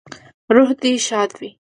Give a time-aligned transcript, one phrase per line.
[0.55, 1.49] روح دې ښاد وي